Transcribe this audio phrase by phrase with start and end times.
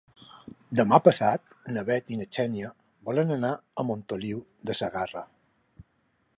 [0.77, 2.71] Demà passat na Bet i na Xènia
[3.11, 3.53] volen anar
[3.83, 5.27] a Montoliu de Segarra.